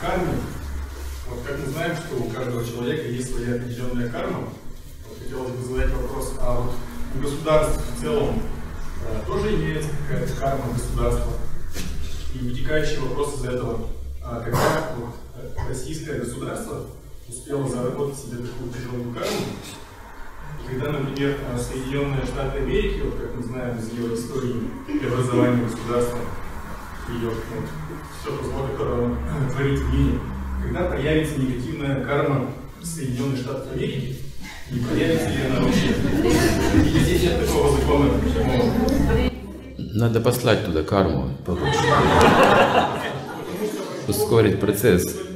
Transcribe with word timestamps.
карме, 0.00 0.34
вот 1.28 1.40
как 1.46 1.58
мы 1.58 1.66
знаем, 1.66 1.96
что 1.96 2.16
у 2.16 2.30
каждого 2.30 2.64
человека 2.64 3.06
есть 3.08 3.32
своя 3.32 3.56
определенная 3.56 4.08
карма, 4.08 4.48
вот 5.08 5.18
хотелось 5.22 5.52
бы 5.52 5.62
задать 5.62 5.92
вопрос, 5.92 6.34
а 6.40 6.60
вот 6.60 6.74
у 7.14 7.22
государств 7.22 7.82
в 7.96 8.00
целом 8.00 8.42
а, 9.06 9.26
тоже 9.26 9.54
имеется 9.54 9.90
какая-то 10.08 10.32
карма 10.34 10.72
государства? 10.72 11.32
И 12.34 12.38
вытекающий 12.38 12.98
вопрос 12.98 13.36
из 13.36 13.44
этого, 13.44 13.88
а 14.22 14.40
когда 14.40 14.94
вот, 14.96 15.14
э, 15.34 15.68
российское 15.68 16.18
государство 16.20 16.86
успело 17.28 17.68
заработать 17.68 18.18
себе 18.18 18.38
такую 18.38 18.72
тяжелую 18.72 19.12
карму, 19.12 19.46
и 20.64 20.72
когда, 20.72 20.92
например, 20.92 21.36
э, 21.52 21.58
Соединенные 21.58 22.24
Штаты 22.24 22.58
Америки, 22.58 23.00
вот 23.04 23.16
как 23.16 23.34
мы 23.34 23.42
знаем 23.42 23.78
из 23.78 23.92
ее 23.92 24.14
истории 24.14 24.70
преобразования 24.86 25.64
государства, 25.64 26.18
ее 27.14 27.30
ну, 27.30 27.62
все 28.20 28.36
то 28.36 28.44
зло, 28.44 28.68
которое 28.70 29.00
он 29.02 29.16
творит 29.50 29.78
в 29.78 29.94
мире, 29.94 30.18
когда 30.62 30.84
появится 30.90 31.40
негативная 31.40 32.04
карма 32.04 32.50
Соединенных 32.82 33.40
Штатов 33.40 33.72
Америки, 33.72 34.16
не 34.70 34.80
появится 34.80 35.28
ли 35.28 35.36
она 35.50 35.60
вообще? 35.60 35.88
Или 35.88 36.98
здесь 37.00 37.22
нет 37.22 37.46
такого 37.46 37.76
закона, 37.76 38.10
почему? 38.20 39.30
Надо 39.94 40.20
послать 40.20 40.64
туда 40.64 40.82
карму. 40.82 41.30
Ускорить 44.08 44.60
процесс. 44.60 45.30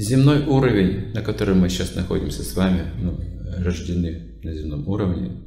Земной 0.00 0.46
уровень, 0.46 1.12
на 1.12 1.20
котором 1.20 1.58
мы 1.58 1.68
сейчас 1.68 1.94
находимся 1.94 2.42
с 2.42 2.56
вами, 2.56 2.90
ну, 3.02 3.20
рождены 3.58 4.40
на 4.42 4.54
земном 4.54 4.88
уровне, 4.88 5.42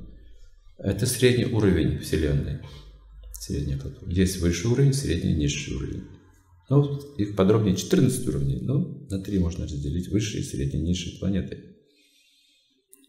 это 0.77 1.07
средний 1.07 1.45
уровень 1.45 1.97
Вселенной. 1.97 2.59
Средний 3.31 3.79
Есть 4.05 4.39
высший 4.41 4.67
уровень, 4.67 4.93
средний, 4.93 5.33
низший 5.33 5.73
уровень. 5.73 6.03
Ну, 6.69 6.99
их 7.17 7.35
подробнее 7.35 7.75
14 7.75 8.27
уровней, 8.27 8.59
но 8.61 8.77
на 9.09 9.23
три 9.23 9.39
можно 9.39 9.63
разделить 9.63 10.09
высшие, 10.09 10.43
средние, 10.43 10.83
низшие 10.83 11.17
планеты. 11.17 11.75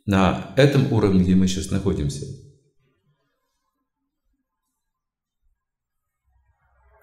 На 0.07 0.55
этом 0.57 0.91
уровне, 0.95 1.25
где 1.25 1.35
мы 1.35 1.47
сейчас 1.47 1.71
находимся, 1.71 2.25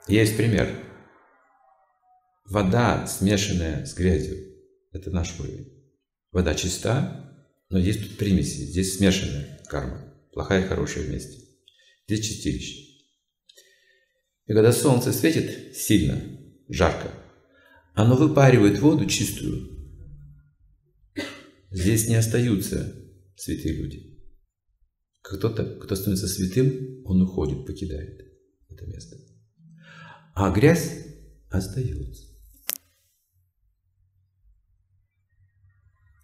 есть 0.08 0.36
пример. 0.36 0.91
Вода, 2.52 3.08
смешанная 3.08 3.86
с 3.86 3.94
грязью, 3.94 4.46
это 4.92 5.10
наш 5.10 5.40
уровень. 5.40 5.72
Вода 6.34 6.54
чиста, 6.54 7.34
но 7.70 7.80
есть 7.80 8.04
тут 8.04 8.18
примеси, 8.18 8.66
здесь 8.66 8.98
смешанная 8.98 9.62
карма, 9.70 10.14
плохая 10.34 10.62
и 10.62 10.68
хорошая 10.68 11.06
вместе. 11.06 11.48
Здесь 12.06 12.28
чистилище. 12.28 13.06
И 14.48 14.54
когда 14.54 14.74
солнце 14.74 15.14
светит 15.14 15.78
сильно, 15.78 16.22
жарко, 16.68 17.14
оно 17.94 18.18
выпаривает 18.18 18.80
воду 18.80 19.06
чистую. 19.06 19.70
Здесь 21.70 22.10
не 22.10 22.16
остаются 22.16 22.94
святые 23.38 23.76
люди. 23.76 24.20
Кто-то, 25.22 25.64
кто 25.64 25.96
становится 25.96 26.28
святым, 26.28 27.02
он 27.06 27.22
уходит, 27.22 27.66
покидает 27.66 28.20
это 28.68 28.86
место. 28.88 29.16
А 30.36 30.52
грязь 30.52 31.06
остается. 31.50 32.31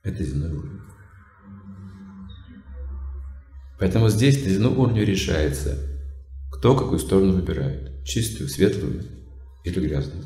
Это 0.07 0.23
земной 0.23 0.53
уровень. 0.53 0.79
Поэтому 3.77 4.07
здесь 4.07 4.41
на 4.41 4.49
земном 4.49 4.79
уровне 4.79 5.03
решается, 5.03 5.77
кто 6.49 6.77
какую 6.77 6.99
сторону 6.99 7.33
выбирает. 7.33 8.05
Чистую, 8.05 8.47
светлую 8.47 9.03
или 9.65 9.85
грязную. 9.85 10.25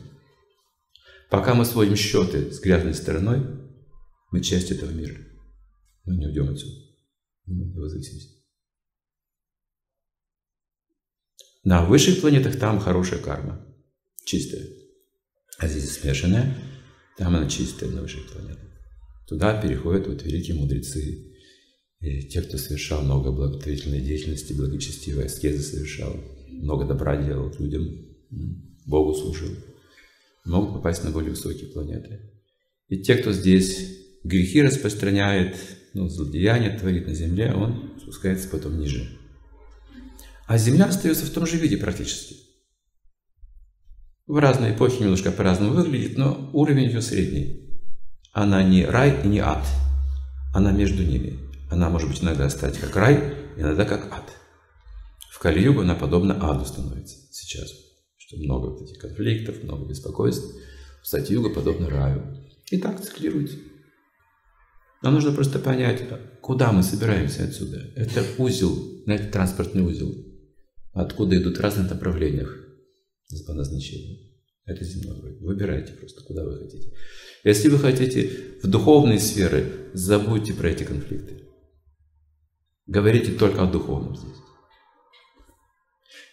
Пока 1.31 1.55
мы 1.55 1.65
сводим 1.65 1.95
счеты 1.95 2.51
с 2.51 2.61
грязной 2.61 2.93
стороной, 2.93 3.43
мы 4.29 4.41
часть 4.41 4.69
этого 4.69 4.91
мира. 4.91 5.17
Мы 6.05 6.15
не 6.15 6.27
уйдем 6.27 6.49
отсюда. 6.49 6.77
Мы 7.47 7.65
его 7.65 7.89
зависимости. 7.89 8.39
На 11.63 11.85
высших 11.85 12.21
планетах 12.21 12.59
там 12.59 12.79
хорошая 12.79 13.19
карма. 13.19 13.65
Чистая. 14.25 14.67
А 15.57 15.67
здесь 15.67 15.97
смешанная. 15.97 16.55
Там 17.17 17.35
она 17.35 17.49
чистая 17.49 17.89
на 17.89 18.03
высших 18.03 18.31
планетах. 18.31 18.70
Туда 19.27 19.61
переходят 19.61 20.07
вот 20.07 20.23
великие 20.23 20.55
мудрецы. 20.55 21.33
И 21.99 22.21
те, 22.23 22.41
кто 22.41 22.57
совершал 22.57 23.03
много 23.03 23.31
благотворительной 23.31 24.01
деятельности, 24.01 24.53
благочестивой 24.53 25.25
аскезы 25.25 25.61
совершал, 25.61 26.15
много 26.49 26.85
добра 26.85 27.15
делал 27.21 27.53
людям, 27.59 27.87
Богу 28.85 29.13
служил 29.13 29.55
могут 30.45 30.73
попасть 30.73 31.03
на 31.03 31.11
более 31.11 31.31
высокие 31.31 31.69
планеты. 31.69 32.31
И 32.87 33.01
те, 33.01 33.15
кто 33.15 33.31
здесь 33.31 33.99
грехи 34.23 34.61
распространяет, 34.61 35.55
ну, 35.93 36.09
злодеяния 36.09 36.77
творит 36.77 37.07
на 37.07 37.13
Земле, 37.13 37.53
он 37.53 37.93
спускается 38.01 38.49
потом 38.49 38.79
ниже. 38.79 39.17
А 40.47 40.57
Земля 40.57 40.85
остается 40.85 41.25
в 41.25 41.29
том 41.29 41.45
же 41.45 41.57
виде 41.57 41.77
практически. 41.77 42.35
В 44.27 44.37
разные 44.37 44.75
эпохи 44.75 45.01
немножко 45.01 45.31
по-разному 45.31 45.73
выглядит, 45.73 46.17
но 46.17 46.49
уровень 46.53 46.85
ее 46.85 47.01
средний. 47.01 47.70
Она 48.31 48.63
не 48.63 48.85
рай 48.85 49.21
и 49.23 49.27
не 49.27 49.39
ад. 49.39 49.65
Она 50.53 50.71
между 50.71 51.03
ними. 51.03 51.39
Она 51.69 51.89
может 51.89 52.09
быть 52.09 52.23
иногда 52.23 52.49
стать 52.49 52.77
как 52.77 52.95
рай, 52.95 53.33
иногда 53.57 53.85
как 53.85 54.11
ад. 54.11 54.25
В 55.31 55.39
Кали-югу 55.39 55.81
она 55.81 55.95
подобна 55.95 56.35
аду 56.35 56.65
становится 56.65 57.17
сейчас 57.31 57.69
что 58.31 58.37
много 58.37 58.67
вот 58.67 58.81
этих 58.81 58.97
конфликтов, 58.97 59.61
много 59.63 59.85
беспокойств. 59.85 60.55
Кстати, 61.01 61.33
юга 61.33 61.49
подобно 61.49 61.89
раю. 61.89 62.37
И 62.69 62.77
так 62.77 63.01
циклируется. 63.03 63.57
Нам 65.01 65.15
нужно 65.15 65.33
просто 65.33 65.59
понять, 65.59 66.01
куда 66.41 66.71
мы 66.71 66.83
собираемся 66.83 67.43
отсюда. 67.43 67.91
Это 67.95 68.23
узел, 68.37 69.03
знаете, 69.03 69.25
транспортный 69.25 69.83
узел, 69.83 70.15
откуда 70.93 71.37
идут 71.37 71.57
в 71.57 71.61
разных 71.61 71.89
направлениях 71.89 72.55
по 73.47 73.53
назначению. 73.53 74.30
Это 74.65 74.83
земной 74.83 75.37
Выбирайте 75.39 75.93
просто, 75.93 76.23
куда 76.23 76.43
вы 76.43 76.57
хотите. 76.57 76.93
Если 77.43 77.69
вы 77.69 77.79
хотите 77.79 78.29
в 78.61 78.67
духовные 78.67 79.19
сферы, 79.19 79.89
забудьте 79.93 80.53
про 80.53 80.69
эти 80.69 80.83
конфликты. 80.83 81.47
Говорите 82.85 83.31
только 83.31 83.63
о 83.63 83.71
духовном 83.71 84.15
здесь. 84.15 84.37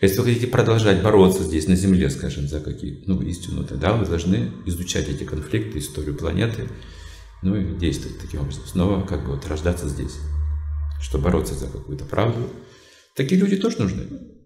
Если 0.00 0.18
вы 0.18 0.26
хотите 0.26 0.46
продолжать 0.46 1.02
бороться 1.02 1.42
здесь, 1.42 1.66
на 1.66 1.74
Земле, 1.74 2.08
скажем, 2.10 2.46
за 2.46 2.60
какие 2.60 3.02
ну, 3.06 3.20
истину, 3.22 3.64
тогда 3.64 3.94
вы 3.94 4.06
должны 4.06 4.52
изучать 4.66 5.08
эти 5.08 5.24
конфликты, 5.24 5.78
историю 5.78 6.16
планеты, 6.16 6.68
ну 7.42 7.56
и 7.56 7.76
действовать 7.76 8.20
таким 8.20 8.42
образом. 8.42 8.64
Снова 8.66 9.04
как 9.04 9.24
бы 9.24 9.34
вот 9.34 9.46
рождаться 9.46 9.88
здесь, 9.88 10.16
чтобы 11.00 11.24
бороться 11.24 11.54
за 11.54 11.66
какую-то 11.66 12.04
правду. 12.04 12.48
Такие 13.16 13.40
люди 13.40 13.56
тоже 13.56 13.78
нужны. 13.78 14.38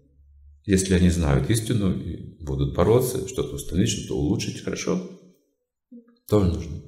Если 0.65 0.93
они 0.93 1.09
знают 1.09 1.49
истину 1.49 1.93
и 1.93 2.41
будут 2.43 2.73
бороться, 2.73 3.27
что-то 3.27 3.55
установить, 3.55 3.89
что-то 3.89 4.17
улучшить, 4.17 4.63
хорошо, 4.63 5.19
тоже 6.27 6.53
нужно. 6.53 6.81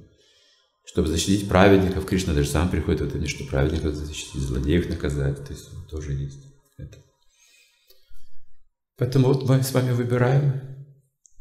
Чтобы 0.85 1.09
защитить 1.09 1.49
праведников, 1.49 2.05
Кришна 2.05 2.33
даже 2.33 2.49
сам 2.49 2.69
приходит 2.69 3.01
в 3.01 3.15
это 3.15 3.27
что 3.27 3.43
праведников 3.45 3.95
защитить, 3.95 4.41
злодеев 4.41 4.87
наказать, 4.87 5.45
то 5.45 5.51
есть 5.51 5.67
тоже 5.89 6.13
есть 6.13 6.39
это. 6.77 7.03
Поэтому 8.97 9.27
вот 9.27 9.47
мы 9.47 9.61
с 9.61 9.73
вами 9.73 9.91
выбираем. 9.91 10.61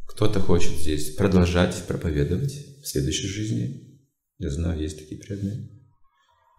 Кто-то 0.09 0.41
хочет 0.41 0.73
здесь 0.73 1.15
продолжать 1.15 1.87
проповедовать 1.87 2.53
в 2.83 2.87
следующей 2.87 3.29
жизни. 3.29 4.01
Я 4.39 4.51
знаю, 4.51 4.81
есть 4.81 4.99
такие 4.99 5.21
преданные. 5.21 5.69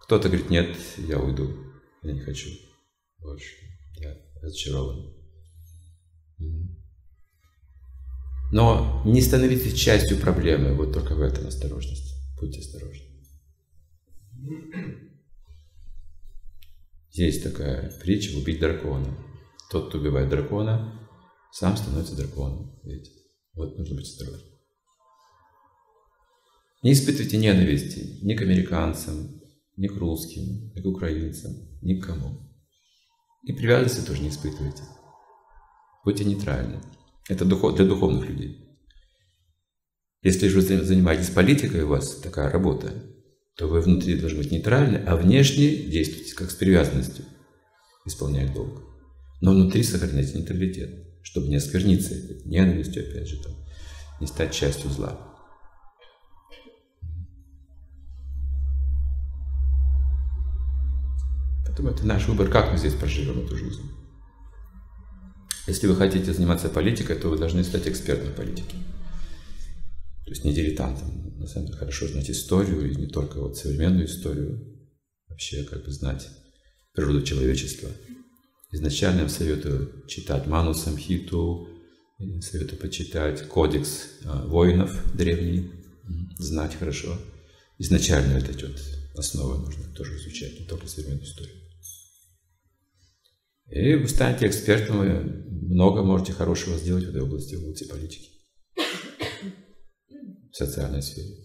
Кто-то 0.04 0.30
говорит, 0.30 0.50
нет, 0.50 0.75
я 0.98 1.19
уйду, 1.19 1.51
я 2.01 2.13
не 2.13 2.22
хочу 2.22 2.50
больше, 3.19 3.56
я 3.98 4.16
разочарован. 4.42 5.14
Но 8.52 9.02
не 9.06 9.22
становитесь 9.22 9.74
частью 9.74 10.18
проблемы, 10.18 10.74
вот 10.76 10.94
только 10.94 11.16
в 11.16 11.22
этом 11.22 11.48
осторожность. 11.48 12.14
Будьте 12.40 12.60
осторожны. 12.60 13.06
Есть 17.12 17.44
такая 17.44 17.92
притча 18.02 18.38
«Убить 18.38 18.60
дракона». 18.60 19.18
Тот, 19.72 19.90
кто 19.90 19.98
убивает 19.98 20.30
дракона, 20.30 21.10
сам 21.52 21.76
становится 21.76 22.16
драконом. 22.16 22.80
Видите? 22.84 23.12
Вот 23.54 23.78
нужно 23.78 23.96
быть 23.96 24.08
осторожным. 24.08 24.54
Не 26.84 26.92
испытывайте 26.92 27.38
ненависти 27.38 28.20
ни 28.22 28.36
к 28.36 28.42
американцам, 28.42 29.42
ни 29.76 29.88
к 29.88 29.96
русским, 29.96 30.72
ни 30.76 30.82
к 30.82 30.86
украинцам, 30.86 31.52
ни 31.82 32.00
к 32.00 32.06
кому. 32.06 32.48
И 33.44 33.54
привязанности 33.54 34.06
тоже 34.06 34.22
не 34.22 34.30
испытывайте. 34.30 34.84
Будьте 36.06 36.24
нейтральны. 36.24 36.80
Это 37.28 37.46
для 37.46 37.86
духовных 37.86 38.30
людей. 38.30 38.63
Если 40.22 40.48
же 40.48 40.62
вы 40.62 40.62
занимаетесь 40.62 41.31
политикой, 41.31 41.81
у 41.81 41.88
вас 41.88 42.18
такая 42.18 42.52
работа, 42.52 42.94
то 43.57 43.68
вы 43.68 43.81
внутри 43.81 44.19
должны 44.19 44.38
быть 44.38 44.52
нейтральны, 44.52 44.98
а 44.98 45.16
внешне 45.16 45.75
действуйте 45.75 46.36
как 46.36 46.52
с 46.52 46.56
привязанностью, 46.56 47.25
исполняя 48.06 48.54
долг. 48.54 48.84
Но 49.42 49.52
внутри 49.52 49.81
сохранять 49.81 50.36
нейтралитет, 50.36 50.92
чтобы 51.24 51.48
не 51.48 51.56
оскверниться 51.56 52.13
ненавистью, 52.46 53.10
опять 53.10 53.28
же, 53.28 53.42
там, 53.42 53.54
не 54.22 54.28
стать 54.28 54.54
частью 54.54 54.92
зла. 54.92 55.19
Поэтому 61.66 61.90
это 61.90 62.06
наш 62.06 62.28
выбор, 62.28 62.50
как 62.50 62.72
мы 62.72 62.78
здесь 62.78 62.94
проживем 62.94 63.40
эту 63.40 63.56
жизнь. 63.58 64.05
Если 65.67 65.88
вы 65.88 65.95
хотите 65.95 66.31
заниматься 66.31 66.69
политикой, 66.69 67.15
то 67.15 67.29
вы 67.29 67.38
должны 67.38 67.63
стать 67.63 67.88
экспертом 67.88 68.29
в 68.29 68.35
политике. 68.35 68.75
То 70.25 70.31
есть 70.31 70.44
не 70.44 70.53
дилетантом. 70.53 71.39
На 71.39 71.47
самом 71.47 71.67
деле 71.67 71.79
хорошо 71.79 72.07
знать 72.07 72.29
историю, 72.29 72.91
и 72.91 72.95
не 72.95 73.07
только 73.07 73.39
вот 73.39 73.57
современную 73.57 74.06
историю, 74.06 74.59
вообще 75.27 75.63
как 75.63 75.83
бы 75.83 75.91
знать 75.91 76.27
природу 76.94 77.23
человечества. 77.23 77.89
Изначально 78.71 79.21
я 79.21 79.29
советую 79.29 80.06
читать 80.07 80.47
Ману 80.47 80.73
Самхиту, 80.73 81.67
советую 82.41 82.79
почитать 82.79 83.47
кодекс 83.47 84.09
а, 84.23 84.45
воинов 84.47 84.91
древний, 85.15 85.71
знать 86.38 86.75
хорошо. 86.75 87.17
Изначально 87.77 88.38
это 88.38 88.51
вот 88.67 88.79
основа 89.15 89.57
нужно 89.57 89.94
тоже 89.94 90.15
изучать, 90.17 90.59
не 90.59 90.65
только 90.65 90.88
современную 90.88 91.25
историю. 91.25 91.56
И 93.69 93.95
вы 93.95 94.07
станете 94.07 94.47
экспертом, 94.47 95.00
вы 95.00 95.45
много 95.50 96.03
можете 96.03 96.33
хорошего 96.33 96.77
сделать 96.77 97.06
в 97.06 97.09
этой 97.09 97.21
области, 97.21 97.56
в 97.56 97.63
области 97.63 97.88
политики, 97.88 98.29
в 100.51 100.56
социальной 100.56 101.01
сфере. 101.01 101.44